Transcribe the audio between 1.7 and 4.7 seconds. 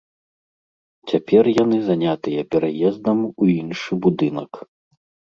занятыя пераездам у іншы будынак.